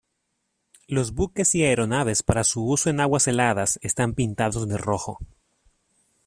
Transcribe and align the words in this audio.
Los 0.87 1.13
buques 1.13 1.53
y 1.53 1.63
aeronaves 1.63 2.23
para 2.23 2.43
su 2.43 2.65
uso 2.67 2.89
en 2.89 3.01
aguas 3.01 3.27
heladas 3.27 3.77
están 3.83 4.15
pintados 4.15 4.67
de 4.67 4.77
rojo. 4.79 5.19